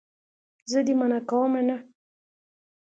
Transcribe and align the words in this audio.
زه 0.71 0.79
دې 0.85 0.93
منع 0.99 1.19
کومه 1.29 1.61
نه. 1.67 1.77